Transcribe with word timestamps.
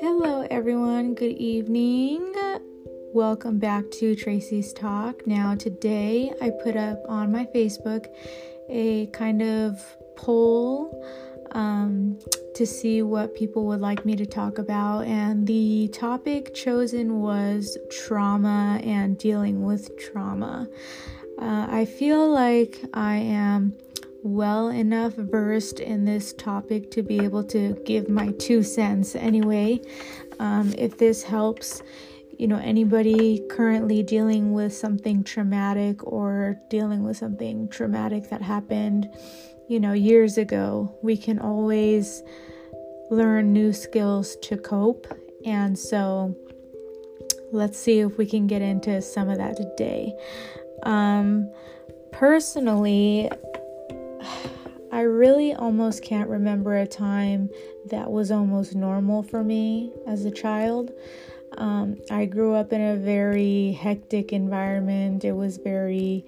Hello, 0.00 0.46
everyone. 0.48 1.14
Good 1.14 1.36
evening. 1.36 2.32
Welcome 3.12 3.58
back 3.58 3.90
to 3.92 4.14
Tracy's 4.14 4.72
Talk. 4.72 5.26
Now, 5.26 5.56
today 5.56 6.32
I 6.40 6.50
put 6.62 6.76
up 6.76 7.02
on 7.08 7.32
my 7.32 7.46
Facebook 7.46 8.06
a 8.68 9.06
kind 9.06 9.42
of 9.42 9.84
poll 10.14 11.04
um, 11.50 12.20
to 12.54 12.64
see 12.64 13.02
what 13.02 13.34
people 13.34 13.66
would 13.66 13.80
like 13.80 14.04
me 14.04 14.14
to 14.14 14.26
talk 14.26 14.58
about, 14.58 15.06
and 15.06 15.44
the 15.44 15.88
topic 15.88 16.54
chosen 16.54 17.18
was 17.18 17.76
trauma 17.90 18.80
and 18.84 19.18
dealing 19.18 19.64
with 19.64 19.98
trauma. 19.98 20.68
Uh, 21.36 21.66
I 21.68 21.84
feel 21.86 22.30
like 22.30 22.78
I 22.94 23.16
am 23.16 23.74
well 24.22 24.68
enough 24.68 25.14
versed 25.14 25.80
in 25.80 26.04
this 26.04 26.32
topic 26.32 26.90
to 26.92 27.02
be 27.02 27.20
able 27.20 27.42
to 27.44 27.74
give 27.84 28.08
my 28.08 28.30
two 28.32 28.62
cents 28.62 29.16
anyway. 29.16 29.80
Um, 30.38 30.72
if 30.78 30.98
this 30.98 31.22
helps, 31.22 31.82
you 32.38 32.46
know, 32.46 32.58
anybody 32.58 33.42
currently 33.50 34.02
dealing 34.02 34.52
with 34.52 34.72
something 34.72 35.24
traumatic 35.24 36.06
or 36.06 36.60
dealing 36.70 37.02
with 37.02 37.16
something 37.16 37.68
traumatic 37.68 38.30
that 38.30 38.42
happened, 38.42 39.10
you 39.68 39.80
know, 39.80 39.92
years 39.92 40.38
ago, 40.38 40.96
we 41.02 41.16
can 41.16 41.38
always 41.38 42.22
learn 43.10 43.52
new 43.52 43.72
skills 43.72 44.36
to 44.42 44.56
cope. 44.56 45.06
And 45.44 45.78
so 45.78 46.36
let's 47.52 47.78
see 47.78 48.00
if 48.00 48.18
we 48.18 48.26
can 48.26 48.46
get 48.46 48.62
into 48.62 49.02
some 49.02 49.28
of 49.28 49.38
that 49.38 49.56
today. 49.56 50.14
Um, 50.84 51.50
personally, 52.10 53.30
I 54.92 55.00
really 55.00 55.54
almost 55.54 56.02
can't 56.02 56.28
remember 56.28 56.76
a 56.76 56.86
time 56.86 57.48
that 57.86 58.10
was 58.10 58.30
almost 58.30 58.74
normal 58.74 59.22
for 59.22 59.42
me 59.42 59.90
as 60.06 60.24
a 60.26 60.30
child. 60.30 60.92
Um, 61.56 61.96
I 62.10 62.26
grew 62.26 62.54
up 62.54 62.72
in 62.72 62.80
a 62.80 62.96
very 62.96 63.72
hectic 63.72 64.32
environment. 64.32 65.24
It 65.24 65.32
was 65.32 65.56
very, 65.56 66.26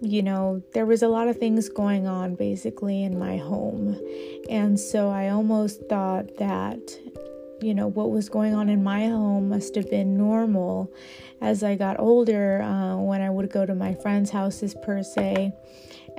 you 0.00 0.22
know, 0.22 0.62
there 0.72 0.86
was 0.86 1.02
a 1.02 1.08
lot 1.08 1.28
of 1.28 1.36
things 1.36 1.68
going 1.68 2.06
on 2.06 2.34
basically 2.34 3.04
in 3.04 3.18
my 3.18 3.36
home. 3.36 4.00
And 4.48 4.80
so 4.80 5.10
I 5.10 5.28
almost 5.28 5.82
thought 5.88 6.38
that 6.38 6.80
you 7.62 7.74
know, 7.74 7.86
what 7.86 8.10
was 8.10 8.28
going 8.28 8.54
on 8.54 8.68
in 8.68 8.82
my 8.82 9.06
home 9.06 9.50
must 9.50 9.74
have 9.74 9.90
been 9.90 10.16
normal 10.16 10.90
as 11.40 11.62
I 11.62 11.76
got 11.76 12.00
older 12.00 12.62
uh, 12.62 12.96
when 12.96 13.20
I 13.20 13.30
would 13.30 13.50
go 13.50 13.66
to 13.66 13.74
my 13.74 13.94
friends' 13.94 14.30
houses, 14.30 14.74
per 14.82 15.02
se, 15.02 15.52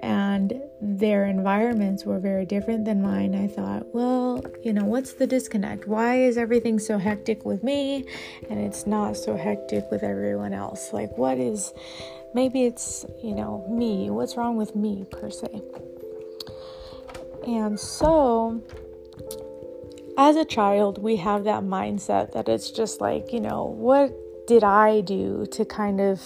and 0.02 0.60
their 0.82 1.26
environments 1.26 2.06
were 2.06 2.20
very 2.20 2.46
different 2.46 2.86
than 2.86 3.02
mine. 3.02 3.36
I 3.36 3.48
thought, 3.48 3.94
well, 3.94 4.44
you 4.64 4.74
know, 4.74 4.86
what's 4.86 5.14
the 5.14 5.28
disconnect? 5.28 5.88
Why 5.88 6.22
is 6.22 6.38
everything 6.38 6.80
so 6.80 6.98
hectic 6.98 7.46
with 7.46 7.64
me 7.64 8.06
and 8.50 8.60
it's 8.60 8.88
not 8.88 9.16
so 9.16 9.38
hectic 9.38 9.86
with 9.92 10.04
everyone 10.04 10.54
else? 10.54 10.92
Like, 10.92 11.16
what 11.18 11.38
is 11.38 11.74
maybe 12.34 12.66
it's, 12.66 13.06
you 13.24 13.36
know, 13.36 13.66
me? 13.70 14.10
What's 14.10 14.36
wrong 14.38 14.58
with 14.58 14.76
me, 14.76 15.06
per 15.12 15.30
se? 15.30 15.62
And 17.46 17.80
so, 17.80 18.64
as 20.18 20.36
a 20.36 20.46
child, 20.46 21.02
we 21.02 21.18
have 21.18 21.44
that 21.44 21.64
mindset 21.64 22.34
that 22.34 22.50
it's 22.50 22.72
just 22.72 23.02
like, 23.02 23.32
you 23.32 23.40
know, 23.40 23.66
what 23.66 24.12
did 24.48 24.64
I 24.64 25.02
do 25.02 25.46
to 25.52 25.66
kind 25.66 26.02
of 26.02 26.22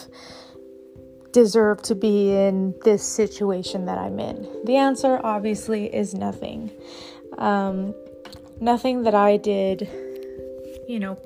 deserve 1.36 1.82
to 1.82 1.94
be 1.94 2.32
in 2.32 2.74
this 2.86 3.04
situation 3.04 3.86
that 3.88 3.98
I'm 3.98 4.20
in? 4.22 4.48
The 4.64 4.78
answer 4.78 5.20
obviously 5.22 5.94
is 5.94 6.14
nothing. 6.14 6.72
Um, 7.38 7.94
nothing 8.62 9.04
that 9.04 9.14
I 9.14 9.36
did, 9.36 9.90
you 10.88 10.98
know, 10.98 11.20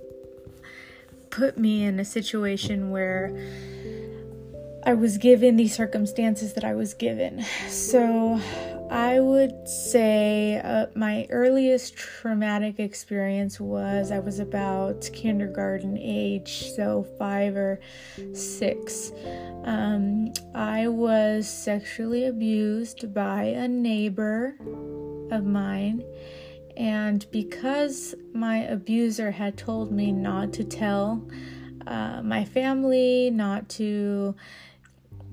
put 1.29 1.59
me 1.59 1.83
in 1.83 1.99
a 1.99 2.05
situation 2.05 2.89
where 2.89 3.37
I 4.83 4.95
was 4.95 5.19
given 5.19 5.57
the 5.57 5.67
circumstances 5.67 6.53
that 6.53 6.63
I 6.63 6.73
was 6.73 6.95
given. 6.95 7.43
So 7.67 8.41
I 8.89 9.19
would 9.19 9.67
say 9.67 10.59
uh, 10.63 10.87
my 10.95 11.27
earliest 11.29 11.95
traumatic 11.95 12.79
experience 12.79 13.59
was 13.59 14.11
I 14.11 14.17
was 14.17 14.39
about 14.39 15.07
kindergarten 15.13 15.97
age, 15.97 16.71
so 16.75 17.05
five 17.19 17.55
or 17.55 17.79
six. 18.33 19.11
Um, 19.63 20.33
I 20.55 20.87
was 20.87 21.47
sexually 21.47 22.25
abused 22.25 23.13
by 23.13 23.43
a 23.43 23.67
neighbor 23.67 24.55
of 25.31 25.45
mine, 25.45 26.03
and 26.75 27.29
because 27.29 28.15
my 28.33 28.59
abuser 28.63 29.29
had 29.29 29.55
told 29.55 29.91
me 29.91 30.11
not 30.11 30.51
to 30.53 30.63
tell 30.63 31.29
uh, 31.85 32.21
my 32.23 32.43
family, 32.43 33.29
not 33.29 33.69
to 33.69 34.35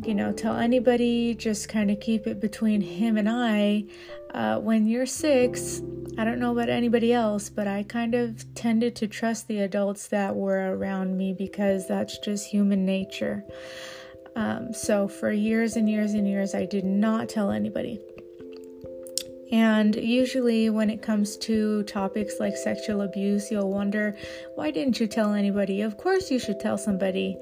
you 0.04 0.14
know, 0.14 0.32
tell 0.32 0.56
anybody, 0.56 1.34
just 1.34 1.68
kind 1.68 1.90
of 1.90 2.00
keep 2.00 2.26
it 2.26 2.40
between 2.40 2.80
him 2.80 3.16
and 3.16 3.28
I. 3.28 3.84
Uh, 4.34 4.58
when 4.58 4.86
you're 4.86 5.06
six, 5.06 5.80
I 6.18 6.24
don't 6.24 6.38
know 6.38 6.52
about 6.52 6.68
anybody 6.68 7.12
else, 7.12 7.48
but 7.48 7.66
I 7.66 7.82
kind 7.82 8.14
of 8.14 8.54
tended 8.54 8.94
to 8.96 9.06
trust 9.06 9.48
the 9.48 9.60
adults 9.60 10.08
that 10.08 10.36
were 10.36 10.76
around 10.76 11.16
me 11.16 11.32
because 11.32 11.88
that's 11.88 12.18
just 12.18 12.48
human 12.48 12.84
nature. 12.84 13.44
Um, 14.34 14.74
so 14.74 15.08
for 15.08 15.32
years 15.32 15.76
and 15.76 15.88
years 15.88 16.12
and 16.12 16.28
years, 16.28 16.54
I 16.54 16.66
did 16.66 16.84
not 16.84 17.28
tell 17.28 17.50
anybody. 17.50 17.98
And 19.52 19.94
usually, 19.94 20.70
when 20.70 20.90
it 20.90 21.02
comes 21.02 21.36
to 21.38 21.84
topics 21.84 22.34
like 22.40 22.56
sexual 22.56 23.02
abuse, 23.02 23.50
you'll 23.50 23.70
wonder, 23.70 24.16
why 24.56 24.72
didn't 24.72 24.98
you 24.98 25.06
tell 25.06 25.32
anybody? 25.34 25.82
Of 25.82 25.96
course, 25.96 26.30
you 26.30 26.38
should 26.38 26.58
tell 26.58 26.76
somebody 26.76 27.38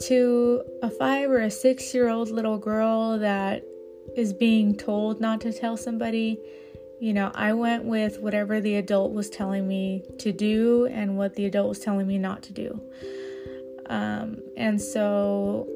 to 0.00 0.62
a 0.82 0.90
five 0.90 1.30
or 1.30 1.40
a 1.40 1.50
six 1.50 1.94
year 1.94 2.08
old 2.08 2.30
little 2.30 2.58
girl 2.58 3.18
that 3.18 3.64
is 4.16 4.32
being 4.32 4.76
told 4.76 5.20
not 5.20 5.40
to 5.42 5.52
tell 5.52 5.76
somebody, 5.76 6.38
you 7.00 7.12
know, 7.12 7.30
I 7.34 7.52
went 7.52 7.84
with 7.84 8.20
whatever 8.20 8.60
the 8.60 8.76
adult 8.76 9.12
was 9.12 9.30
telling 9.30 9.66
me 9.66 10.04
to 10.18 10.32
do 10.32 10.86
and 10.86 11.16
what 11.16 11.34
the 11.34 11.46
adult 11.46 11.68
was 11.68 11.78
telling 11.78 12.06
me 12.06 12.18
not 12.18 12.42
to 12.44 12.52
do. 12.52 12.80
Um, 13.86 14.38
and 14.56 14.80
so 14.80 15.68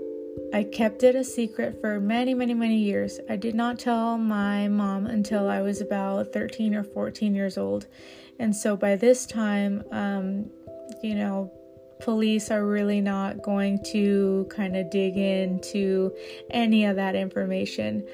I 0.52 0.64
kept 0.64 1.02
it 1.02 1.14
a 1.14 1.24
secret 1.24 1.80
for 1.80 1.98
many, 2.00 2.34
many, 2.34 2.54
many 2.54 2.78
years. 2.78 3.18
I 3.28 3.36
did 3.36 3.54
not 3.54 3.78
tell 3.78 4.18
my 4.18 4.68
mom 4.68 5.06
until 5.06 5.48
I 5.48 5.60
was 5.60 5.80
about 5.80 6.32
13 6.32 6.74
or 6.74 6.84
14 6.84 7.34
years 7.34 7.58
old. 7.58 7.86
And 8.38 8.54
so 8.54 8.76
by 8.76 8.96
this 8.96 9.26
time, 9.26 9.82
um, 9.90 10.50
you 11.02 11.14
know, 11.14 11.52
police 12.00 12.50
are 12.50 12.66
really 12.66 13.00
not 13.00 13.42
going 13.42 13.82
to 13.92 14.46
kind 14.50 14.76
of 14.76 14.90
dig 14.90 15.16
into 15.16 16.12
any 16.50 16.84
of 16.84 16.96
that 16.96 17.14
information. 17.14 18.06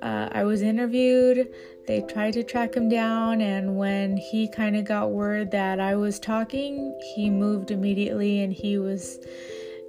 Uh, 0.00 0.28
I 0.32 0.44
was 0.44 0.62
interviewed, 0.62 1.48
they 1.86 2.00
tried 2.02 2.32
to 2.34 2.42
track 2.42 2.74
him 2.74 2.88
down, 2.88 3.40
and 3.40 3.76
when 3.76 4.16
he 4.16 4.48
kind 4.48 4.76
of 4.76 4.84
got 4.84 5.10
word 5.10 5.50
that 5.52 5.80
I 5.80 5.96
was 5.96 6.18
talking, 6.18 6.98
he 7.14 7.30
moved 7.30 7.70
immediately 7.70 8.40
and 8.40 8.52
he 8.52 8.78
was 8.78 9.18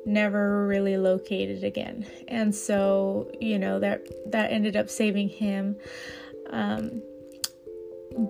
never 0.05 0.67
really 0.67 0.97
located 0.97 1.63
again. 1.63 2.05
And 2.27 2.53
so, 2.53 3.31
you 3.39 3.57
know, 3.57 3.79
that 3.79 4.31
that 4.31 4.51
ended 4.51 4.75
up 4.75 4.89
saving 4.89 5.29
him. 5.29 5.77
Um, 6.49 7.01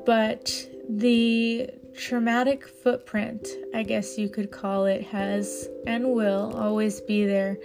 but 0.06 0.68
the 0.90 1.70
traumatic 1.96 2.68
footprint, 2.68 3.48
I 3.74 3.84
guess 3.84 4.18
you 4.18 4.30
could 4.30 4.52
call 4.52 4.86
it, 4.86 5.04
has 5.04 5.68
and 5.86 6.12
will 6.12 6.54
always 6.56 7.02
be 7.02 7.26
there 7.26 7.58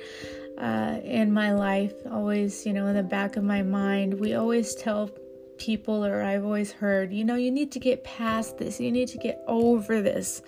uh, 0.59 0.99
in 1.05 1.33
my 1.33 1.53
life, 1.53 1.95
always, 2.11 2.67
you 2.67 2.73
know, 2.73 2.87
in 2.87 2.97
the 2.97 3.03
back 3.03 3.37
of 3.37 3.45
my 3.45 3.63
mind. 3.63 4.19
We 4.19 4.35
always 4.35 4.75
tell 4.75 5.11
people, 5.59 6.05
or 6.05 6.23
I've 6.23 6.45
always 6.45 6.73
heard, 6.73 7.13
you 7.13 7.25
know, 7.25 7.35
you 7.35 7.51
need 7.51 7.73
to 7.73 7.81
get 7.81 8.05
past 8.05 8.59
this, 8.59 8.81
you 8.81 8.93
need 8.93 9.09
to 9.09 9.19
get 9.19 9.43
over 9.47 10.01
this. 10.01 10.43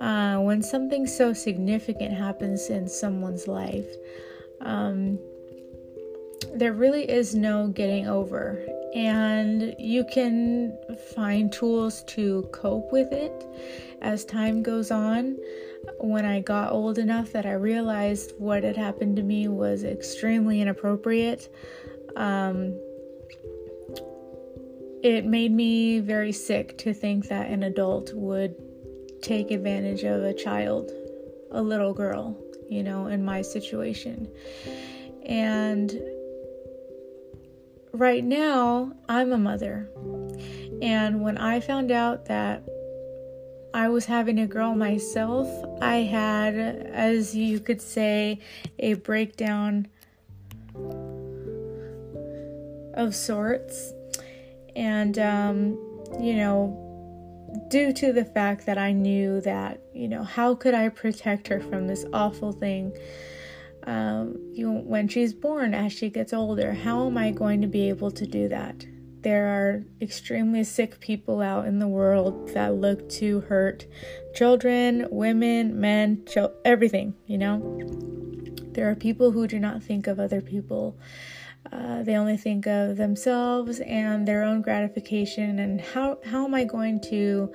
Uh, 0.00 0.38
when 0.38 0.62
something 0.62 1.06
so 1.06 1.32
significant 1.32 2.12
happens 2.12 2.68
in 2.70 2.88
someone's 2.88 3.46
life, 3.46 3.86
um, 4.60 5.18
there 6.54 6.72
really 6.72 7.08
is 7.08 7.34
no 7.34 7.68
getting 7.68 8.08
over 8.08 8.66
and 8.94 9.74
you 9.78 10.04
can 10.04 10.76
find 11.14 11.50
tools 11.50 12.04
to 12.04 12.48
cope 12.52 12.92
with 12.92 13.12
it 13.12 13.46
as 14.02 14.24
time 14.24 14.62
goes 14.62 14.90
on. 14.90 15.38
When 15.98 16.24
I 16.24 16.40
got 16.40 16.72
old 16.72 16.98
enough 16.98 17.32
that 17.32 17.46
I 17.46 17.52
realized 17.52 18.34
what 18.38 18.62
had 18.62 18.76
happened 18.76 19.16
to 19.16 19.22
me 19.22 19.48
was 19.48 19.82
extremely 19.82 20.60
inappropriate, 20.60 21.52
um, 22.16 22.78
it 25.02 25.24
made 25.24 25.52
me 25.52 25.98
very 26.00 26.32
sick 26.32 26.78
to 26.78 26.94
think 26.94 27.28
that 27.28 27.50
an 27.50 27.62
adult 27.64 28.12
would 28.14 28.54
take 29.22 29.50
advantage 29.50 30.04
of 30.04 30.22
a 30.22 30.34
child, 30.34 30.92
a 31.50 31.62
little 31.62 31.94
girl, 31.94 32.36
you 32.68 32.82
know, 32.82 33.06
in 33.06 33.24
my 33.24 33.42
situation. 33.42 34.28
And 35.24 36.00
right 37.92 38.24
now, 38.24 38.92
I'm 39.08 39.32
a 39.32 39.38
mother. 39.38 39.88
And 40.80 41.22
when 41.22 41.38
I 41.38 41.60
found 41.60 41.90
out 41.90 42.26
that 42.26 42.62
I 43.74 43.88
was 43.88 44.04
having 44.04 44.38
a 44.38 44.46
girl 44.46 44.74
myself, 44.74 45.48
I 45.80 45.96
had, 45.98 46.54
as 46.54 47.34
you 47.34 47.60
could 47.60 47.80
say, 47.80 48.40
a 48.78 48.94
breakdown 48.94 49.88
of 52.94 53.14
sorts. 53.14 53.92
And, 54.74 55.18
um, 55.18 55.78
you 56.20 56.34
know, 56.34 56.78
due 57.68 57.92
to 57.92 58.12
the 58.12 58.24
fact 58.24 58.66
that 58.66 58.78
I 58.78 58.92
knew 58.92 59.40
that, 59.42 59.80
you 59.94 60.08
know, 60.08 60.22
how 60.22 60.54
could 60.54 60.74
I 60.74 60.88
protect 60.88 61.48
her 61.48 61.60
from 61.60 61.86
this 61.86 62.04
awful 62.12 62.52
thing? 62.52 62.96
Um, 63.84 64.38
you 64.52 64.70
when 64.70 65.08
she's 65.08 65.32
born, 65.32 65.74
as 65.74 65.92
she 65.92 66.08
gets 66.08 66.32
older, 66.32 66.72
how 66.72 67.06
am 67.06 67.18
I 67.18 67.30
going 67.30 67.60
to 67.62 67.66
be 67.66 67.88
able 67.88 68.10
to 68.12 68.26
do 68.26 68.48
that? 68.48 68.86
There 69.22 69.46
are 69.46 69.84
extremely 70.00 70.64
sick 70.64 70.98
people 70.98 71.40
out 71.40 71.66
in 71.66 71.78
the 71.78 71.86
world 71.86 72.48
that 72.54 72.74
look 72.74 73.08
to 73.10 73.40
hurt 73.42 73.86
children, 74.34 75.06
women, 75.10 75.80
men, 75.80 76.24
everything, 76.64 77.14
you 77.26 77.38
know? 77.38 77.78
There 78.72 78.90
are 78.90 78.96
people 78.96 79.30
who 79.30 79.46
do 79.46 79.60
not 79.60 79.82
think 79.82 80.08
of 80.08 80.18
other 80.18 80.40
people. 80.40 80.98
Uh, 81.70 82.02
they 82.02 82.16
only 82.16 82.36
think 82.36 82.66
of 82.66 82.96
themselves 82.96 83.78
and 83.80 84.26
their 84.26 84.42
own 84.42 84.60
gratification 84.60 85.58
and 85.60 85.80
how 85.80 86.18
how 86.24 86.44
am 86.44 86.54
I 86.54 86.64
going 86.64 87.00
to 87.02 87.52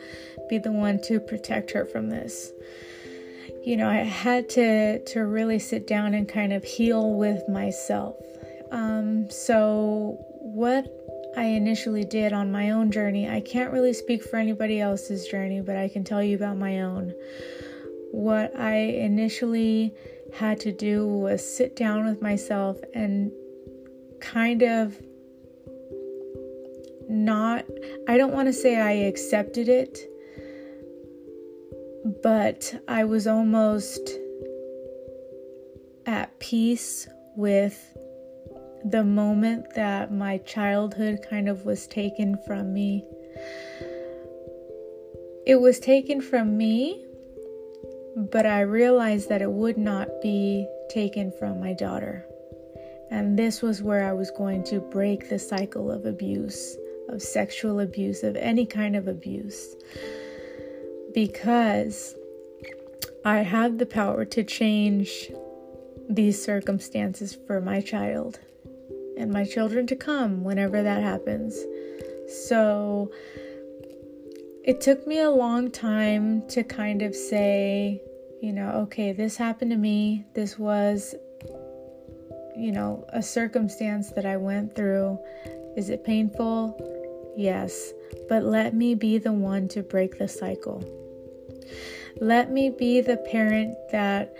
be 0.50 0.58
the 0.58 0.72
one 0.72 1.02
to 1.04 1.20
protect 1.20 1.72
her 1.72 1.86
from 1.86 2.10
this? 2.10 2.52
You 3.68 3.76
know, 3.76 3.90
I 3.90 3.98
had 3.98 4.48
to 4.52 5.00
to 5.00 5.26
really 5.26 5.60
sit 5.60 5.88
down 5.88 6.14
and 6.14 6.26
kind 6.26 6.54
of 6.54 6.64
heal 6.64 7.16
with 7.16 7.50
myself. 7.50 8.16
Um, 8.72 9.30
so 9.30 10.18
what 10.40 10.88
I 11.36 11.44
initially 11.44 12.06
did 12.06 12.32
on 12.32 12.50
my 12.50 12.72
own 12.72 12.92
journey, 12.92 13.28
I 13.28 13.42
can't 13.42 13.74
really 13.74 13.92
speak 13.92 14.24
for 14.24 14.38
anybody 14.38 14.80
else's 14.80 15.28
journey, 15.28 15.60
but 15.60 15.76
I 15.76 15.90
can 15.90 16.06
tell 16.06 16.24
you 16.24 16.38
about 16.38 16.56
my 16.56 16.80
own. 16.80 17.14
What 18.14 18.58
I 18.58 18.76
initially 18.78 19.94
had 20.34 20.62
to 20.62 20.72
do 20.72 21.06
was 21.06 21.44
sit 21.46 21.76
down 21.76 22.06
with 22.06 22.22
myself 22.22 22.78
and 22.94 23.34
kind 24.22 24.62
of 24.62 24.96
not, 27.10 27.66
I 28.08 28.16
don't 28.16 28.32
want 28.32 28.48
to 28.48 28.54
say 28.54 28.80
I 28.80 28.92
accepted 28.92 29.68
it, 29.68 30.10
but 32.08 32.74
I 32.88 33.04
was 33.04 33.28
almost 33.28 34.10
at 36.06 36.40
peace 36.40 37.08
with 37.36 37.98
the 38.86 39.04
moment 39.04 39.74
that 39.76 40.14
my 40.14 40.38
childhood 40.40 41.26
kind 41.30 41.50
of 41.50 41.66
was 41.66 41.86
taken 41.88 42.38
from 42.48 42.74
me. 42.74 43.04
It 45.46 45.60
was 45.60 45.80
taken 45.80 46.22
from 46.22 46.58
me, 46.58 47.06
but 48.16 48.46
I 48.46 48.62
realized 48.62 49.28
that 49.30 49.42
it 49.42 49.52
would 49.52 49.78
not 49.78 50.08
be 50.22 50.66
taken 50.90 51.32
from 51.32 51.60
my 51.60 51.74
daughter. 51.74 52.26
And 53.12 53.38
this 53.38 53.62
was 53.62 53.82
where 53.82 54.04
I 54.04 54.14
was 54.14 54.32
going 54.32 54.64
to 54.66 54.80
break 54.80 55.30
the 55.30 55.40
cycle 55.40 55.92
of 55.92 56.06
abuse, 56.06 56.78
of 57.10 57.22
sexual 57.22 57.82
abuse, 57.82 58.24
of 58.24 58.36
any 58.38 58.66
kind 58.66 58.96
of 58.96 59.08
abuse. 59.08 59.76
Because 61.18 62.14
I 63.26 63.38
have 63.38 63.80
the 63.80 63.88
power 63.88 64.24
to 64.24 64.44
change 64.44 65.32
these 66.08 66.40
circumstances 66.40 67.36
for 67.48 67.60
my 67.60 67.82
child 67.82 68.40
and 69.18 69.32
my 69.32 69.44
children 69.44 69.88
to 69.88 69.96
come 69.96 70.44
whenever 70.44 70.84
that 70.84 71.02
happens. 71.02 71.58
So 72.46 73.12
it 74.64 74.80
took 74.80 75.08
me 75.08 75.18
a 75.22 75.32
long 75.32 75.72
time 75.72 76.48
to 76.50 76.64
kind 76.64 77.02
of 77.02 77.16
say, 77.16 78.00
you 78.40 78.54
know, 78.54 78.70
okay, 78.84 79.12
this 79.12 79.38
happened 79.38 79.72
to 79.72 79.78
me. 79.78 80.24
This 80.36 80.60
was 80.60 81.16
you 82.56 82.72
know, 82.72 83.04
a 83.10 83.24
circumstance 83.24 84.12
that 84.12 84.28
I 84.28 84.38
went 84.38 84.76
through. 84.76 85.18
Is 85.76 85.90
it 85.90 86.04
painful? 86.04 86.78
Yes, 87.36 87.92
but 88.30 88.44
let 88.44 88.76
me 88.76 88.94
be 88.94 89.18
the 89.18 89.34
one 89.34 89.68
to 89.70 89.82
break 89.82 90.20
the 90.20 90.28
cycle. 90.28 91.07
Let 92.20 92.52
me 92.52 92.70
be 92.70 93.02
the 93.02 93.18
parent 93.18 93.76
that 93.92 94.34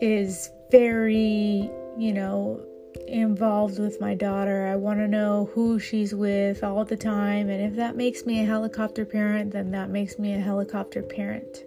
is 0.00 0.50
very, 0.70 1.70
you 1.96 2.12
know, 2.12 2.60
involved 3.06 3.78
with 3.78 4.00
my 4.00 4.14
daughter. 4.14 4.66
I 4.66 4.76
want 4.76 4.98
to 4.98 5.08
know 5.08 5.50
who 5.54 5.78
she's 5.78 6.14
with 6.14 6.64
all 6.64 6.84
the 6.84 6.96
time. 6.96 7.48
And 7.48 7.62
if 7.62 7.76
that 7.76 7.96
makes 7.96 8.26
me 8.26 8.40
a 8.40 8.44
helicopter 8.44 9.04
parent, 9.04 9.52
then 9.52 9.70
that 9.70 9.90
makes 9.90 10.18
me 10.18 10.34
a 10.34 10.40
helicopter 10.40 11.02
parent 11.02 11.64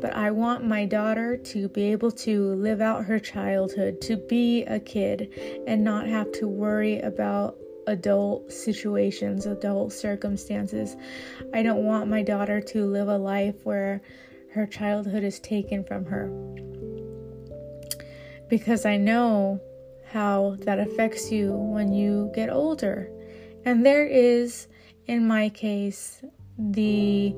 but 0.00 0.14
I 0.14 0.30
want 0.30 0.64
my 0.64 0.84
daughter 0.84 1.36
to 1.36 1.68
be 1.68 1.84
able 1.92 2.12
to 2.12 2.54
live 2.54 2.80
out 2.80 3.04
her 3.06 3.18
childhood, 3.18 4.00
to 4.02 4.16
be 4.16 4.62
a 4.64 4.78
kid, 4.78 5.32
and 5.66 5.82
not 5.82 6.06
have 6.06 6.30
to 6.32 6.46
worry 6.46 7.00
about 7.00 7.58
adult 7.88 8.52
situations, 8.52 9.46
adult 9.46 9.92
circumstances. 9.92 10.96
I 11.52 11.62
don't 11.62 11.84
want 11.84 12.08
my 12.08 12.22
daughter 12.22 12.60
to 12.60 12.84
live 12.84 13.08
a 13.08 13.18
life 13.18 13.64
where 13.64 14.02
her 14.52 14.66
childhood 14.66 15.24
is 15.24 15.40
taken 15.40 15.84
from 15.84 16.04
her. 16.04 16.28
Because 18.48 18.86
I 18.86 18.96
know 18.96 19.60
how 20.10 20.56
that 20.60 20.78
affects 20.78 21.30
you 21.32 21.52
when 21.52 21.92
you 21.92 22.30
get 22.34 22.50
older. 22.50 23.10
And 23.64 23.84
there 23.84 24.06
is, 24.06 24.68
in 25.06 25.26
my 25.26 25.48
case, 25.48 26.22
the 26.58 27.34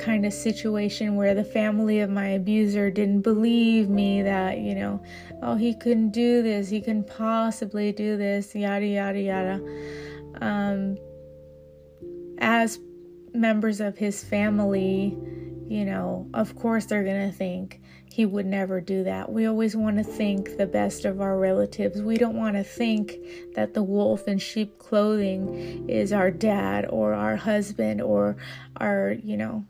kind 0.00 0.24
of 0.24 0.32
situation 0.32 1.14
where 1.14 1.34
the 1.34 1.44
family 1.44 2.00
of 2.00 2.10
my 2.10 2.28
abuser 2.28 2.90
didn't 2.90 3.20
believe 3.20 3.88
me 3.88 4.22
that, 4.22 4.58
you 4.58 4.74
know, 4.74 5.02
oh, 5.42 5.54
he 5.54 5.74
couldn't 5.74 6.10
do 6.10 6.42
this, 6.42 6.68
he 6.70 6.80
couldn't 6.80 7.06
possibly 7.06 7.92
do 7.92 8.16
this, 8.16 8.54
yada, 8.54 8.86
yada, 8.86 9.20
yada. 9.20 9.60
Um, 10.40 10.96
as 12.38 12.80
members 13.34 13.80
of 13.80 13.98
his 13.98 14.24
family, 14.24 15.16
you 15.68 15.84
know, 15.84 16.28
of 16.34 16.56
course 16.56 16.86
they're 16.86 17.04
going 17.04 17.30
to 17.30 17.36
think 17.36 17.80
he 18.12 18.26
would 18.26 18.46
never 18.46 18.80
do 18.80 19.04
that. 19.04 19.30
We 19.30 19.46
always 19.46 19.76
want 19.76 19.98
to 19.98 20.02
think 20.02 20.56
the 20.56 20.66
best 20.66 21.04
of 21.04 21.20
our 21.20 21.38
relatives. 21.38 22.02
We 22.02 22.16
don't 22.16 22.36
want 22.36 22.56
to 22.56 22.64
think 22.64 23.14
that 23.54 23.74
the 23.74 23.84
wolf 23.84 24.26
in 24.26 24.38
sheep 24.38 24.78
clothing 24.78 25.88
is 25.88 26.12
our 26.12 26.30
dad 26.30 26.86
or 26.90 27.14
our 27.14 27.36
husband 27.36 28.00
or 28.00 28.36
our, 28.78 29.14
you 29.22 29.36
know, 29.36 29.64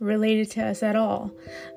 related 0.00 0.50
to 0.52 0.64
us 0.64 0.82
at 0.82 0.96
all. 0.96 1.30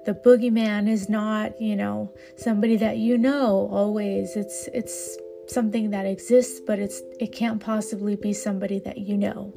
The 0.05 0.13
boogeyman 0.13 0.89
is 0.89 1.09
not, 1.09 1.59
you 1.61 1.75
know, 1.75 2.13
somebody 2.35 2.75
that 2.77 2.97
you 2.97 3.17
know 3.17 3.69
always. 3.71 4.35
It's 4.35 4.67
it's 4.73 5.17
something 5.47 5.91
that 5.91 6.05
exists, 6.05 6.59
but 6.65 6.79
it's 6.79 7.01
it 7.19 7.31
can't 7.31 7.61
possibly 7.61 8.15
be 8.15 8.33
somebody 8.33 8.79
that 8.79 8.97
you 8.97 9.17
know. 9.17 9.53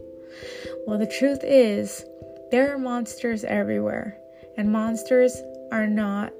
Well, 0.87 0.99
the 0.99 1.07
truth 1.07 1.41
is 1.43 2.05
there 2.51 2.73
are 2.73 2.79
monsters 2.79 3.45
everywhere, 3.45 4.19
and 4.57 4.71
monsters 4.71 5.37
are 5.71 5.87
not 5.87 6.33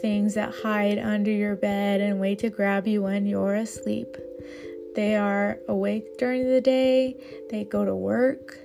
things 0.00 0.34
that 0.34 0.52
hide 0.62 0.98
under 0.98 1.30
your 1.30 1.54
bed 1.54 2.00
and 2.00 2.18
wait 2.18 2.40
to 2.40 2.50
grab 2.50 2.86
you 2.88 3.02
when 3.02 3.24
you're 3.24 3.54
asleep. 3.54 4.16
They 4.94 5.16
are 5.16 5.58
awake 5.68 6.18
during 6.18 6.50
the 6.50 6.60
day, 6.60 7.16
they 7.50 7.64
go 7.64 7.84
to 7.84 7.94
work, 7.94 8.58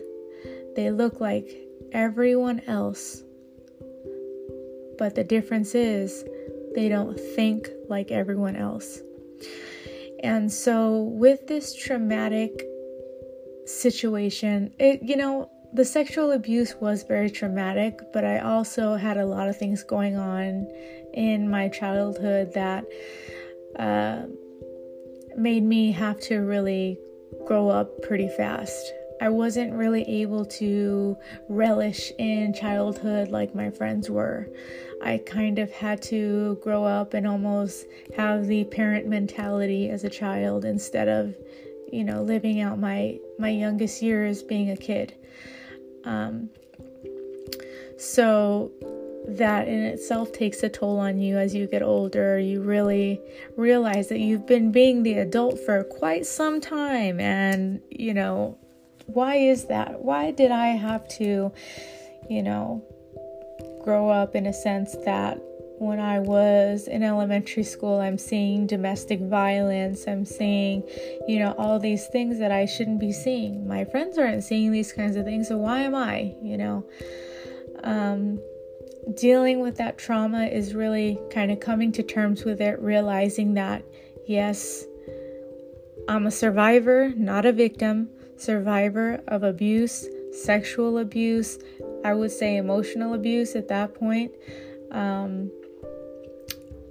they 0.75 0.91
look 0.91 1.21
like 1.21 1.66
everyone 1.91 2.61
else. 2.67 3.23
But 4.97 5.15
the 5.15 5.23
difference 5.23 5.75
is 5.75 6.23
they 6.75 6.89
don't 6.89 7.19
think 7.19 7.69
like 7.89 8.11
everyone 8.11 8.55
else. 8.55 9.01
And 10.23 10.51
so, 10.51 11.03
with 11.03 11.47
this 11.47 11.75
traumatic 11.75 12.63
situation, 13.65 14.73
it, 14.79 15.03
you 15.03 15.15
know, 15.15 15.51
the 15.73 15.85
sexual 15.85 16.31
abuse 16.31 16.75
was 16.81 17.03
very 17.03 17.29
traumatic, 17.29 17.99
but 18.13 18.25
I 18.25 18.39
also 18.39 18.95
had 18.95 19.17
a 19.17 19.25
lot 19.25 19.47
of 19.47 19.57
things 19.57 19.83
going 19.83 20.17
on 20.17 20.67
in 21.13 21.49
my 21.49 21.67
childhood 21.69 22.53
that 22.53 22.85
uh, 23.77 24.23
made 25.35 25.63
me 25.63 25.91
have 25.91 26.19
to 26.21 26.39
really 26.39 26.97
grow 27.45 27.69
up 27.69 28.01
pretty 28.01 28.27
fast. 28.29 28.93
I 29.19 29.29
wasn't 29.29 29.73
really 29.73 30.03
able 30.03 30.45
to 30.45 31.17
relish 31.49 32.11
in 32.17 32.53
childhood 32.53 33.29
like 33.29 33.55
my 33.55 33.69
friends 33.69 34.09
were. 34.09 34.49
I 35.01 35.19
kind 35.25 35.59
of 35.59 35.71
had 35.71 36.01
to 36.03 36.59
grow 36.61 36.83
up 36.83 37.13
and 37.13 37.27
almost 37.27 37.85
have 38.15 38.47
the 38.47 38.63
parent 38.65 39.07
mentality 39.07 39.89
as 39.89 40.03
a 40.03 40.09
child 40.09 40.65
instead 40.65 41.07
of, 41.07 41.35
you 41.91 42.03
know, 42.03 42.21
living 42.21 42.61
out 42.61 42.79
my 42.79 43.19
my 43.39 43.49
youngest 43.49 44.01
years 44.01 44.43
being 44.43 44.71
a 44.71 44.77
kid. 44.77 45.13
Um, 46.03 46.49
so 47.97 48.71
that 49.27 49.67
in 49.67 49.83
itself 49.83 50.31
takes 50.31 50.63
a 50.63 50.69
toll 50.69 50.99
on 50.99 51.19
you 51.19 51.37
as 51.37 51.53
you 51.53 51.67
get 51.67 51.81
older. 51.81 52.39
You 52.39 52.61
really 52.61 53.19
realize 53.55 54.07
that 54.07 54.19
you've 54.19 54.47
been 54.47 54.71
being 54.71 55.03
the 55.03 55.15
adult 55.15 55.59
for 55.59 55.83
quite 55.83 56.25
some 56.25 56.61
time. 56.61 57.19
And, 57.19 57.81
you 57.89 58.13
know, 58.13 58.57
why 59.07 59.35
is 59.35 59.65
that? 59.65 60.03
Why 60.03 60.31
did 60.31 60.51
I 60.51 60.67
have 60.67 61.07
to, 61.17 61.51
you 62.29 62.43
know, 62.43 62.83
grow 63.83 64.09
up 64.09 64.35
in 64.35 64.45
a 64.45 64.53
sense 64.53 64.95
that 65.05 65.39
when 65.79 65.99
I 65.99 66.19
was 66.19 66.87
in 66.87 67.03
elementary 67.03 67.63
school, 67.63 67.99
I'm 67.99 68.17
seeing 68.17 68.67
domestic 68.67 69.19
violence. 69.21 70.07
I'm 70.07 70.25
seeing, 70.25 70.83
you 71.27 71.39
know, 71.39 71.53
all 71.57 71.79
these 71.79 72.07
things 72.07 72.39
that 72.39 72.51
I 72.51 72.65
shouldn't 72.65 72.99
be 72.99 73.11
seeing. 73.11 73.67
My 73.67 73.85
friends 73.85 74.17
aren't 74.17 74.43
seeing 74.43 74.71
these 74.71 74.91
kinds 74.91 75.15
of 75.15 75.25
things, 75.25 75.47
so 75.47 75.57
why 75.57 75.81
am 75.81 75.95
I, 75.95 76.35
you 76.41 76.57
know? 76.57 76.85
Um, 77.83 78.39
dealing 79.15 79.61
with 79.61 79.77
that 79.77 79.97
trauma 79.97 80.47
is 80.47 80.73
really 80.73 81.19
kind 81.31 81.51
of 81.51 81.59
coming 81.59 81.91
to 81.93 82.03
terms 82.03 82.43
with 82.43 82.59
it, 82.59 82.79
realizing 82.81 83.53
that, 83.53 83.85
yes, 84.25 84.83
I'm 86.09 86.25
a 86.25 86.31
survivor, 86.31 87.13
not 87.15 87.45
a 87.45 87.53
victim, 87.53 88.09
survivor 88.37 89.21
of 89.27 89.43
abuse, 89.43 90.07
sexual 90.31 90.99
abuse, 90.99 91.59
I 92.03 92.13
would 92.13 92.31
say 92.31 92.57
emotional 92.57 93.13
abuse 93.13 93.55
at 93.55 93.67
that 93.69 93.93
point. 93.93 94.31
Um, 94.91 95.51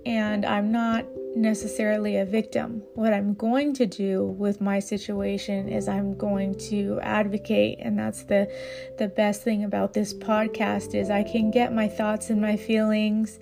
and 0.05 0.45
I'm 0.45 0.71
not 0.71 1.05
necessarily 1.35 2.17
a 2.17 2.25
victim. 2.25 2.83
What 2.95 3.13
I'm 3.13 3.35
going 3.35 3.75
to 3.75 3.87
do 3.87 4.25
with 4.25 4.61
my 4.61 4.79
situation 4.79 5.69
is 5.69 5.89
I'm 5.89 6.17
going 6.17 6.55
to 6.71 6.99
advocate 7.03 7.79
and 7.81 7.99
that's 7.99 8.23
the 8.23 8.51
the 8.99 9.09
best 9.09 9.43
thing 9.43 9.65
about 9.65 9.93
this 9.93 10.15
podcast 10.15 10.95
is 10.95 11.11
I 11.11 11.25
can 11.25 11.51
get 11.51 11.75
my 11.75 11.89
thoughts 11.89 12.31
and 12.31 12.41
my 12.41 12.57
feelings 12.57 13.39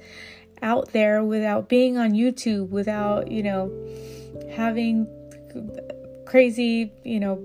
out 0.63 0.93
there 0.93 1.23
without 1.23 1.69
being 1.69 1.99
on 1.99 2.13
YouTube, 2.13 2.71
without, 2.71 3.31
you 3.31 3.43
know, 3.43 3.71
having 4.51 5.07
crazy, 6.25 6.91
you 7.05 7.21
know, 7.21 7.37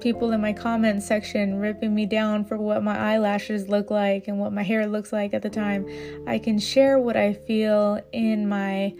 people 0.00 0.32
in 0.32 0.40
my 0.40 0.52
comment 0.52 1.02
section 1.02 1.58
ripping 1.58 1.94
me 1.94 2.06
down 2.06 2.44
for 2.44 2.56
what 2.56 2.82
my 2.82 2.96
eyelashes 2.96 3.68
look 3.68 3.90
like 3.90 4.28
and 4.28 4.38
what 4.38 4.52
my 4.52 4.62
hair 4.62 4.86
looks 4.86 5.12
like 5.12 5.34
at 5.34 5.42
the 5.42 5.50
time. 5.50 5.86
I 6.26 6.38
can 6.38 6.58
share 6.58 6.98
what 6.98 7.16
I 7.16 7.32
feel 7.32 8.00
in 8.12 8.48
my, 8.48 8.94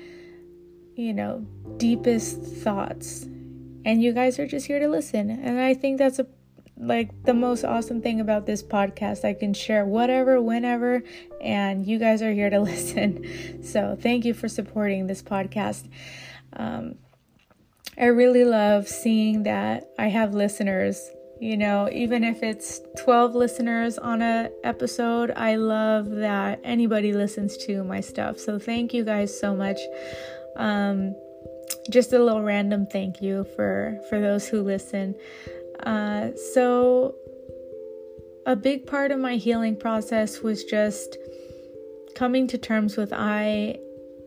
you 0.95 1.13
know, 1.13 1.47
deepest 1.77 2.41
thoughts. 2.41 3.25
And 3.85 4.03
you 4.03 4.13
guys 4.13 4.39
are 4.39 4.47
just 4.47 4.67
here 4.67 4.81
to 4.81 4.89
listen. 4.89 5.31
And 5.31 5.61
I 5.61 5.75
think 5.75 5.99
that's 5.99 6.19
a 6.19 6.27
like 6.79 7.25
the 7.25 7.33
most 7.33 7.65
awesome 7.65 8.03
thing 8.03 8.21
about 8.21 8.47
this 8.47 8.63
podcast. 8.63 9.25
I 9.25 9.33
can 9.33 9.55
share 9.55 9.87
whatever, 9.87 10.41
whenever, 10.43 11.03
and 11.41 11.87
you 11.87 11.99
guys 11.99 12.23
are 12.23 12.33
here 12.33 12.51
to 12.51 12.61
listen. 12.73 13.63
So 13.63 13.97
thank 13.99 14.25
you 14.25 14.35
for 14.35 14.49
supporting 14.49 15.07
this 15.07 15.23
podcast. 15.23 15.89
Um, 16.53 16.97
I 17.99 18.07
really 18.07 18.45
love 18.45 18.89
seeing 18.89 19.45
that 19.45 19.89
I 19.99 20.09
have 20.09 20.35
listeners. 20.35 21.11
You 21.41 21.57
know, 21.57 21.89
even 21.93 22.25
if 22.25 22.43
it's 22.43 22.81
12 22.99 23.35
listeners 23.35 23.99
on 23.99 24.21
a 24.23 24.51
episode, 24.65 25.33
I 25.37 25.57
love 25.57 26.11
that 26.11 26.61
anybody 26.63 27.13
listens 27.13 27.57
to 27.59 27.85
my 27.85 28.01
stuff. 28.01 28.39
So 28.39 28.59
thank 28.59 28.93
you 28.93 29.05
guys 29.05 29.39
so 29.39 29.55
much. 29.55 29.79
Um, 30.57 31.15
just 31.91 32.13
a 32.13 32.19
little 32.19 32.43
random 32.43 32.87
thank 32.87 33.23
you 33.23 33.45
for 33.57 33.99
for 34.09 34.21
those 34.21 34.49
who 34.49 34.63
listen. 34.63 35.15
Uh, 35.81 36.31
so 36.53 37.15
a 38.45 38.57
big 38.57 38.87
part 38.87 39.11
of 39.11 39.19
my 39.19 39.37
healing 39.37 39.77
process 39.77 40.41
was 40.41 40.65
just 40.65 41.17
coming 42.15 42.47
to 42.49 42.59
terms 42.59 42.97
with 42.97 43.13
I 43.13 43.79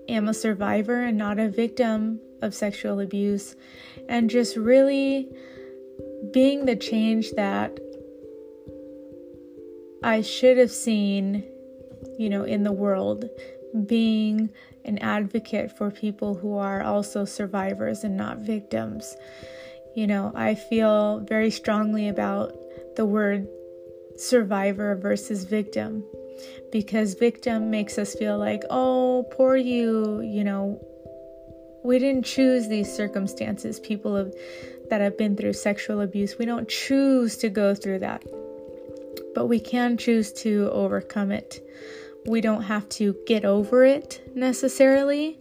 am 0.08 0.28
a 0.28 0.34
survivor 0.34 1.04
and 1.04 1.18
not 1.18 1.40
a 1.40 1.50
victim 1.50 2.20
of 2.42 2.54
sexual 2.54 3.00
abuse 3.00 3.56
and 4.08 4.30
just 4.30 4.56
really 4.56 5.30
being 6.32 6.66
the 6.66 6.76
change 6.76 7.32
that 7.32 7.80
I 10.04 10.22
should 10.22 10.58
have 10.58 10.72
seen, 10.72 11.44
you 12.18 12.30
know, 12.30 12.44
in 12.44 12.64
the 12.64 12.72
world, 12.72 13.26
being 13.86 14.50
an 14.86 14.98
advocate 15.00 15.78
for 15.78 15.92
people 15.92 16.36
who 16.36 16.58
are 16.58 16.82
also 16.82 17.26
survivors 17.26 18.04
and 18.04 18.16
not 18.16 18.40
victims. 18.40 19.16
You 19.96 20.08
know, 20.08 20.32
I 20.36 20.56
feel 20.56 21.20
very 21.20 21.52
strongly 21.52 22.08
about 22.08 22.54
the 22.96 23.06
word 23.06 23.48
survivor 24.16 24.96
versus 24.96 25.44
victim 25.44 26.04
because 26.72 27.14
victim 27.14 27.70
makes 27.70 27.98
us 27.98 28.16
feel 28.16 28.38
like, 28.38 28.64
oh, 28.70 29.26
poor 29.32 29.56
you, 29.56 30.22
you 30.22 30.44
know, 30.44 30.82
we 31.84 32.00
didn't 32.00 32.26
choose 32.26 32.68
these 32.68 32.94
circumstances. 32.94 33.80
People 33.80 34.16
have, 34.16 34.34
that 34.90 35.02
have 35.02 35.18
been 35.18 35.36
through 35.36 35.54
sexual 35.54 36.02
abuse, 36.02 36.38
we 36.38 36.46
don't 36.46 36.68
choose 36.68 37.38
to 37.38 37.50
go 37.50 37.76
through 37.76 38.00
that. 38.00 38.24
But 39.36 39.48
we 39.48 39.60
can 39.60 39.98
choose 39.98 40.34
to 40.34 40.70
overcome 40.72 41.32
it. 41.32 41.64
We 42.26 42.42
don't 42.42 42.64
have 42.64 42.90
to 42.90 43.16
get 43.26 43.46
over 43.46 43.84
it 43.86 44.22
necessarily, 44.36 45.40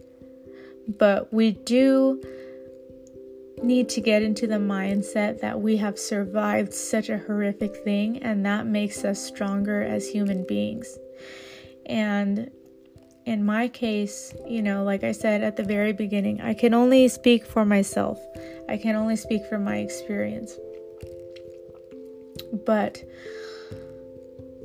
but 0.97 1.33
we 1.33 1.51
do 1.51 2.21
need 3.61 3.89
to 3.89 4.01
get 4.01 4.21
into 4.23 4.47
the 4.47 4.55
mindset 4.55 5.41
that 5.41 5.59
we 5.59 5.77
have 5.77 5.99
survived 5.99 6.73
such 6.73 7.09
a 7.09 7.17
horrific 7.17 7.75
thing, 7.83 8.19
and 8.19 8.45
that 8.45 8.65
makes 8.65 9.03
us 9.03 9.21
stronger 9.21 9.81
as 9.81 10.07
human 10.07 10.45
beings. 10.45 10.97
And 11.85 12.49
in 13.25 13.45
my 13.45 13.67
case, 13.67 14.33
you 14.47 14.61
know, 14.61 14.83
like 14.83 15.03
I 15.03 15.11
said 15.11 15.43
at 15.43 15.55
the 15.55 15.63
very 15.63 15.93
beginning, 15.93 16.41
I 16.41 16.53
can 16.53 16.73
only 16.73 17.07
speak 17.07 17.45
for 17.45 17.65
myself. 17.65 18.19
I 18.67 18.77
can 18.77 18.95
only 18.95 19.15
speak 19.15 19.45
from 19.45 19.63
my 19.63 19.77
experience. 19.77 20.57
But 22.65 23.03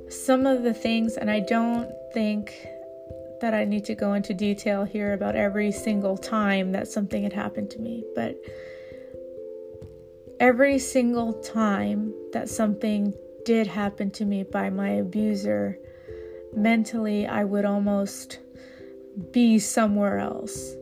some 0.08 0.46
of 0.46 0.62
the 0.62 0.74
things, 0.74 1.16
and 1.16 1.30
I 1.30 1.40
don't 1.40 1.90
think 2.12 2.54
that 3.40 3.52
I 3.52 3.64
need 3.64 3.84
to 3.86 3.94
go 3.94 4.14
into 4.14 4.32
detail 4.32 4.84
here 4.84 5.12
about 5.12 5.36
every 5.36 5.72
single 5.72 6.16
time 6.16 6.72
that 6.72 6.88
something 6.88 7.22
had 7.22 7.32
happened 7.32 7.70
to 7.72 7.80
me, 7.80 8.04
but 8.14 8.36
every 10.40 10.78
single 10.78 11.32
time 11.32 12.14
that 12.32 12.48
something 12.48 13.12
did 13.44 13.66
happen 13.66 14.10
to 14.12 14.24
me 14.24 14.42
by 14.44 14.70
my 14.70 14.90
abuser, 14.90 15.78
mentally 16.54 17.26
I 17.26 17.44
would 17.44 17.64
almost 17.64 18.38
be 19.30 19.58
somewhere 19.58 20.18
else. 20.18 20.74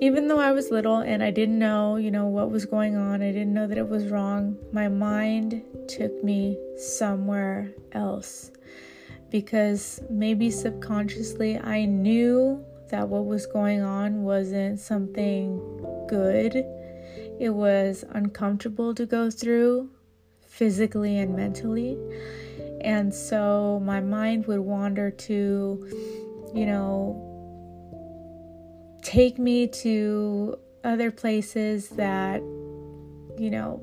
Even 0.00 0.28
though 0.28 0.40
I 0.40 0.52
was 0.52 0.70
little 0.70 0.98
and 0.98 1.22
I 1.22 1.30
didn't 1.30 1.58
know, 1.58 1.96
you 1.96 2.10
know, 2.10 2.26
what 2.26 2.50
was 2.50 2.66
going 2.66 2.96
on, 2.96 3.22
I 3.22 3.32
didn't 3.32 3.54
know 3.54 3.66
that 3.66 3.78
it 3.78 3.88
was 3.88 4.06
wrong, 4.06 4.56
my 4.72 4.88
mind 4.88 5.62
took 5.88 6.22
me 6.22 6.58
somewhere 6.76 7.72
else. 7.92 8.50
Because 9.30 10.00
maybe 10.10 10.50
subconsciously 10.50 11.58
I 11.58 11.84
knew 11.86 12.64
that 12.90 13.08
what 13.08 13.26
was 13.26 13.46
going 13.46 13.82
on 13.82 14.22
wasn't 14.22 14.78
something 14.78 15.58
good. 16.08 16.56
It 17.40 17.50
was 17.50 18.04
uncomfortable 18.10 18.94
to 18.94 19.06
go 19.06 19.30
through 19.30 19.90
physically 20.46 21.18
and 21.18 21.34
mentally. 21.34 21.98
And 22.80 23.12
so 23.12 23.80
my 23.82 24.00
mind 24.00 24.46
would 24.46 24.60
wander 24.60 25.10
to 25.10 26.23
you 26.54 26.66
know, 26.66 27.20
take 29.02 29.38
me 29.38 29.66
to 29.66 30.56
other 30.84 31.10
places 31.10 31.88
that, 31.90 32.40
you 33.38 33.50
know, 33.50 33.82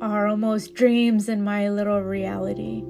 are 0.00 0.26
almost 0.26 0.74
dreams 0.74 1.28
in 1.28 1.44
my 1.44 1.68
little 1.68 2.00
reality. 2.00 2.82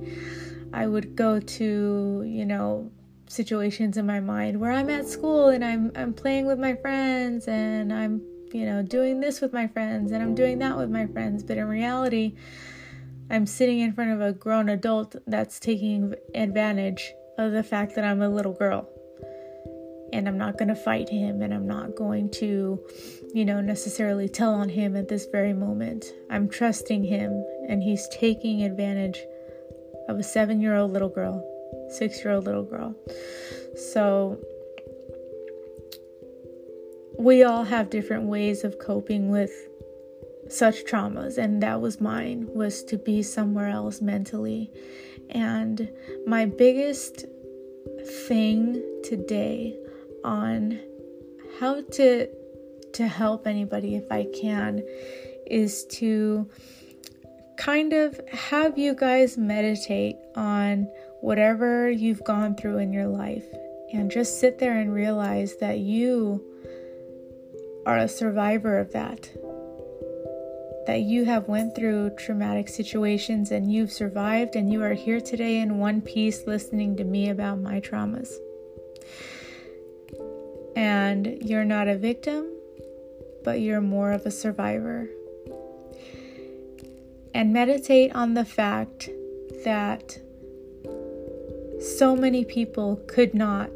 I 0.73 0.87
would 0.87 1.15
go 1.15 1.39
to, 1.39 2.25
you 2.27 2.47
know, 2.47 2.91
situations 3.29 3.97
in 3.99 4.07
my 4.07 4.21
mind 4.21 4.59
where 4.59 4.73
I'm 4.73 4.89
at 4.89 5.07
school 5.07 5.49
and 5.49 5.65
I'm 5.65 5.93
I'm 5.95 6.15
playing 6.15 6.47
with 6.47 6.59
my 6.59 6.75
friends 6.75 7.49
and 7.49 7.93
I'm, 7.93 8.23
you 8.53 8.65
know, 8.65 8.83
doing 8.83 9.21
this 9.21 9.43
with 9.43 9.53
my 9.53 9.67
friends 9.67 10.13
and 10.13 10.23
I'm 10.23 10.35
doing 10.35 10.59
that 10.61 10.79
with 10.79 10.91
my 10.91 11.07
friends, 11.07 11.43
but 11.43 11.59
in 11.59 11.67
reality, 11.67 12.37
I'm 13.29 13.47
sitting 13.47 13.81
in 13.81 13.93
front 13.93 14.13
of 14.13 14.23
a 14.23 14.33
grown 14.33 14.71
adult 14.71 15.17
that's 15.27 15.61
taking 15.61 16.15
advantage 16.35 17.13
of 17.39 17.53
the 17.53 17.63
fact 17.63 17.95
that 17.95 18.05
I'm 18.05 18.23
a 18.23 18.29
little 18.29 18.53
girl. 18.53 18.89
And 20.13 20.29
I'm 20.29 20.37
not 20.37 20.59
going 20.59 20.69
to 20.69 20.75
fight 20.75 21.09
him 21.09 21.41
and 21.41 21.55
I'm 21.55 21.67
not 21.67 21.97
going 21.97 22.31
to, 22.33 22.79
you 23.33 23.45
know, 23.47 23.63
necessarily 23.63 24.29
tell 24.29 24.53
on 24.53 24.69
him 24.69 24.95
at 24.95 25.09
this 25.09 25.27
very 25.27 25.55
moment. 25.55 26.13
I'm 26.31 26.51
trusting 26.51 27.05
him 27.05 27.45
and 27.69 27.83
he's 27.83 28.07
taking 28.09 28.63
advantage 28.63 29.19
of 30.09 30.19
a 30.19 30.23
seven 30.23 30.61
year 30.61 30.77
old 30.77 30.93
little 30.93 31.09
girl, 31.09 31.43
six 31.91 32.23
year 32.23 32.35
old 32.35 32.45
little 32.45 32.65
girl. 32.65 32.95
So 33.75 34.39
we 37.19 37.43
all 37.43 37.65
have 37.65 37.89
different 37.89 38.25
ways 38.25 38.65
of 38.65 38.79
coping 38.79 39.31
with 39.31 39.51
such 40.49 40.85
traumas 40.85 41.39
and 41.39 41.63
that 41.63 41.81
was 41.81 42.01
mine 42.01 42.47
was 42.53 42.83
to 42.85 42.99
be 42.99 43.23
somewhere 43.23 43.69
else 43.69 44.01
mentally 44.01 44.71
And 45.31 45.91
my 46.27 46.47
biggest 46.47 47.27
thing 48.27 48.83
today 49.05 49.77
on 50.25 50.81
how 51.59 51.83
to 51.83 52.29
to 52.93 53.09
help 53.09 53.47
anybody 53.47 53.95
if 53.95 54.11
I 54.13 54.27
can 54.35 54.83
is 55.47 55.85
to 55.87 56.47
kind 57.57 57.93
of 57.93 58.21
have 58.29 58.77
you 58.77 58.95
guys 58.95 59.39
meditate 59.39 60.17
on 60.37 60.89
whatever 61.21 61.91
you've 61.91 62.25
gone 62.25 62.55
through 62.55 62.79
in 62.79 62.93
your 62.93 63.07
life 63.07 63.45
and 63.93 64.11
just 64.11 64.41
sit 64.41 64.59
there 64.59 64.79
and 64.79 64.93
realize 64.93 65.57
that 65.57 65.79
you 65.79 66.45
are 67.87 67.99
a 67.99 68.09
survivor 68.09 68.79
of 68.79 68.93
that 68.93 69.31
that 70.87 71.03
you 71.03 71.25
have 71.25 71.49
went 71.49 71.75
through 71.75 72.11
traumatic 72.17 72.69
situations 72.69 73.51
and 73.51 73.73
you've 73.73 73.93
survived 73.93 74.57
and 74.57 74.73
you 74.73 74.83
are 74.83 74.95
here 74.95 75.21
today 75.21 75.59
in 75.59 75.79
one 75.79 76.01
piece 76.01 76.47
listening 76.47 76.97
to 76.97 77.05
me 77.05 77.29
about 77.29 77.61
my 77.61 77.81
traumas 77.81 78.33
and 80.75 81.39
you're 81.41 81.65
not 81.65 81.89
a 81.89 81.97
victim 81.97 82.51
but 83.45 83.61
you're 83.61 83.81
more 83.81 84.13
of 84.13 84.27
a 84.27 84.31
survivor 84.31 85.09
and 87.35 87.53
meditate 87.53 88.15
on 88.15 88.35
the 88.35 88.45
fact 88.45 89.09
that 89.65 90.19
so 91.81 92.15
many 92.15 92.45
people 92.45 92.97
could 93.07 93.35
not 93.35 93.71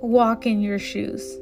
walk 0.00 0.46
in 0.46 0.60
your 0.60 0.78
shoes. 0.78 1.36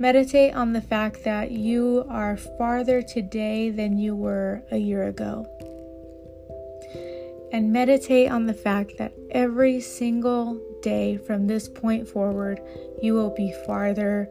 Meditate 0.00 0.54
on 0.54 0.72
the 0.72 0.80
fact 0.80 1.24
that 1.24 1.50
you 1.50 2.06
are 2.08 2.34
farther 2.34 3.02
today 3.02 3.68
than 3.68 3.98
you 3.98 4.16
were 4.16 4.62
a 4.70 4.78
year 4.78 5.06
ago. 5.06 5.46
And 7.52 7.70
meditate 7.70 8.30
on 8.30 8.46
the 8.46 8.54
fact 8.54 8.92
that 8.96 9.12
every 9.30 9.78
single 9.82 10.58
day 10.80 11.18
from 11.18 11.46
this 11.46 11.68
point 11.68 12.08
forward, 12.08 12.62
you 13.02 13.12
will 13.12 13.34
be 13.34 13.54
farther 13.66 14.30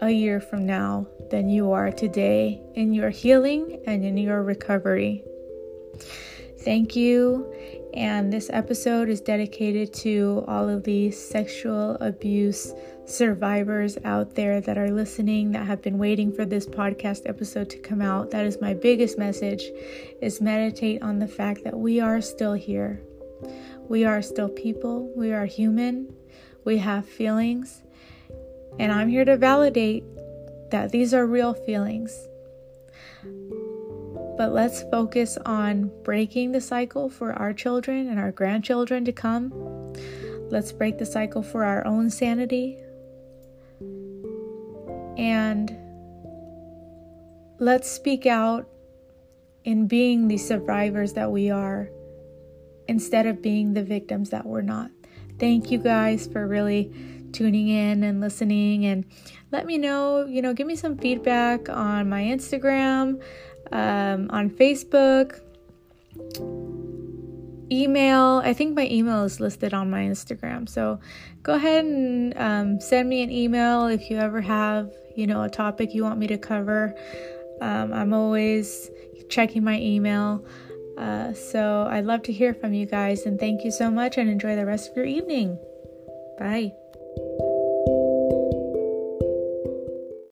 a 0.00 0.10
year 0.10 0.38
from 0.38 0.66
now 0.66 1.08
than 1.32 1.48
you 1.48 1.72
are 1.72 1.90
today 1.90 2.62
in 2.76 2.92
your 2.92 3.10
healing 3.10 3.82
and 3.88 4.04
in 4.04 4.16
your 4.16 4.44
recovery. 4.44 5.24
Thank 6.64 6.96
you. 6.96 7.52
And 7.94 8.32
this 8.32 8.48
episode 8.52 9.08
is 9.08 9.20
dedicated 9.20 9.92
to 9.94 10.44
all 10.48 10.68
of 10.68 10.84
the 10.84 11.10
sexual 11.10 11.96
abuse 12.00 12.72
survivors 13.04 13.98
out 14.04 14.34
there 14.34 14.60
that 14.60 14.78
are 14.78 14.90
listening 14.90 15.52
that 15.52 15.66
have 15.66 15.82
been 15.82 15.98
waiting 15.98 16.32
for 16.32 16.44
this 16.44 16.66
podcast 16.66 17.28
episode 17.28 17.68
to 17.70 17.78
come 17.78 18.00
out. 18.00 18.30
That 18.30 18.46
is 18.46 18.60
my 18.60 18.74
biggest 18.74 19.18
message 19.18 19.64
is 20.22 20.40
meditate 20.40 21.02
on 21.02 21.18
the 21.18 21.28
fact 21.28 21.64
that 21.64 21.76
we 21.76 22.00
are 22.00 22.20
still 22.20 22.54
here. 22.54 23.02
We 23.88 24.04
are 24.04 24.22
still 24.22 24.48
people. 24.48 25.12
We 25.16 25.32
are 25.32 25.44
human. 25.44 26.14
We 26.64 26.78
have 26.78 27.06
feelings 27.06 27.82
and 28.78 28.90
I'm 28.90 29.08
here 29.08 29.24
to 29.24 29.36
validate 29.36 30.04
that 30.70 30.90
these 30.90 31.12
are 31.12 31.26
real 31.26 31.54
feelings. 31.54 32.28
But 34.36 34.52
let's 34.52 34.82
focus 34.90 35.36
on 35.44 35.90
breaking 36.04 36.52
the 36.52 36.60
cycle 36.60 37.08
for 37.08 37.32
our 37.32 37.52
children 37.52 38.08
and 38.08 38.18
our 38.18 38.32
grandchildren 38.32 39.04
to 39.04 39.12
come. 39.12 39.52
Let's 40.50 40.72
break 40.72 40.98
the 40.98 41.06
cycle 41.06 41.42
for 41.42 41.64
our 41.64 41.86
own 41.86 42.10
sanity. 42.10 42.78
And 45.18 45.76
let's 47.58 47.90
speak 47.90 48.26
out 48.26 48.68
in 49.64 49.86
being 49.86 50.28
the 50.28 50.38
survivors 50.38 51.12
that 51.12 51.30
we 51.30 51.50
are 51.50 51.90
instead 52.88 53.26
of 53.26 53.42
being 53.42 53.74
the 53.74 53.84
victims 53.84 54.30
that 54.30 54.44
we're 54.44 54.62
not. 54.62 54.90
Thank 55.38 55.70
you 55.70 55.78
guys 55.78 56.26
for 56.26 56.46
really 56.46 56.92
tuning 57.32 57.68
in 57.68 58.02
and 58.02 58.20
listening 58.20 58.84
and 58.84 59.06
let 59.50 59.64
me 59.64 59.78
know 59.78 60.26
you 60.26 60.42
know 60.42 60.52
give 60.52 60.66
me 60.66 60.76
some 60.76 60.96
feedback 60.98 61.68
on 61.70 62.08
my 62.08 62.22
instagram 62.22 63.20
um, 63.72 64.28
on 64.30 64.50
facebook 64.50 65.40
email. 67.70 68.42
I 68.44 68.52
think 68.52 68.76
my 68.76 68.86
email 68.88 69.24
is 69.24 69.40
listed 69.40 69.72
on 69.72 69.90
my 69.90 70.02
instagram. 70.02 70.68
So 70.68 71.00
go 71.42 71.54
ahead 71.54 71.84
and 71.84 72.36
um, 72.36 72.80
send 72.80 73.08
me 73.08 73.22
an 73.22 73.30
email 73.30 73.86
if 73.86 74.10
you 74.10 74.18
ever 74.18 74.40
have 74.40 74.90
you 75.16 75.26
know 75.26 75.42
a 75.42 75.48
topic 75.48 75.94
you 75.94 76.04
want 76.04 76.18
me 76.18 76.26
to 76.28 76.38
cover. 76.38 76.94
Um, 77.60 77.92
i'm 77.92 78.12
always 78.12 78.90
checking 79.28 79.64
my 79.64 79.78
email. 79.78 80.44
Uh, 80.98 81.32
so 81.32 81.86
i'd 81.90 82.04
love 82.04 82.22
to 82.22 82.32
hear 82.32 82.52
from 82.52 82.74
you 82.74 82.84
guys 82.84 83.24
and 83.24 83.40
thank 83.40 83.64
you 83.64 83.70
so 83.70 83.90
much 83.90 84.18
and 84.18 84.28
enjoy 84.28 84.54
the 84.56 84.66
rest 84.66 84.90
of 84.90 84.96
your 84.96 85.06
evening. 85.06 85.58
Bye 86.38 86.72